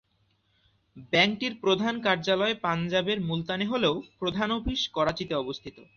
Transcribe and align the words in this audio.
ব্যাংকটির 1.11 1.53
প্রধান 1.63 1.95
কার্যালয় 2.01 2.55
পাঞ্জাবের 2.61 3.19
মুলতানে 3.21 3.65
হলেও 3.65 3.95
প্রধান 4.19 4.49
অফিস 4.51 4.81
করাচিতে 4.95 5.33
অবস্থিত। 5.35 5.77